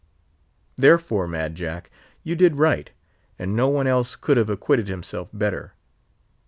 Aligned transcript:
Therefore, 0.77 1.27
Mad 1.27 1.53
Jack! 1.53 1.91
you 2.23 2.35
did 2.35 2.55
right, 2.55 2.89
and 3.37 3.55
no 3.55 3.69
one 3.69 3.85
else 3.85 4.15
could 4.15 4.35
have 4.35 4.49
acquitted 4.49 4.87
himself 4.87 5.29
better. 5.31 5.75